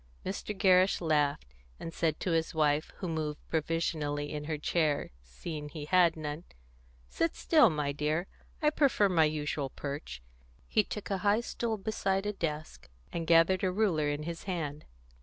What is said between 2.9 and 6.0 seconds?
who moved provisionally in her chair, seeing he